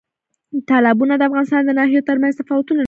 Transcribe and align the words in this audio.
تالابونه 0.69 1.13
د 1.17 1.21
افغانستان 1.29 1.61
د 1.65 1.71
ناحیو 1.79 2.07
ترمنځ 2.09 2.33
تفاوتونه 2.39 2.49
رامنځ 2.49 2.67
ته 2.67 2.69
کوي. 2.71 2.79